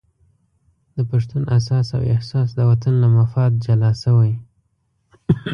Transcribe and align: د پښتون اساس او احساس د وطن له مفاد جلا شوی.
د 0.95 0.97
پښتون 1.09 1.43
اساس 1.57 1.87
او 1.97 2.01
احساس 2.13 2.49
د 2.55 2.59
وطن 2.69 2.93
له 3.03 3.07
مفاد 3.17 3.51
جلا 3.65 3.91
شوی. 4.01 4.31